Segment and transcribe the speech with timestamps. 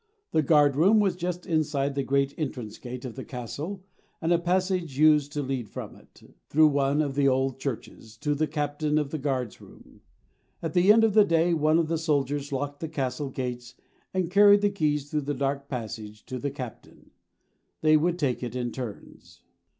[0.31, 3.83] The guard room was just inside the great entrance gate of the castle
[4.19, 8.33] and a passage used to lead from it, through one of the old churches, to
[8.33, 10.01] the Captain of the Guard's room.
[10.59, 13.75] At the end of the day one of the soldiers locked the castle gates
[14.11, 17.11] and carried the keys through the dark passage to the captain.
[17.81, 19.43] They would take it in turns.